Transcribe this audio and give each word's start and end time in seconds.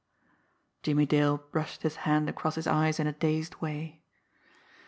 Jimmie 0.81 1.05
Dale 1.05 1.37
brushed 1.51 1.83
his 1.83 1.97
hand 2.09 2.27
across 2.27 2.55
his 2.55 2.65
eyes 2.65 2.99
in 2.99 3.05
a 3.05 3.13
dazed 3.13 3.57
way. 3.61 4.01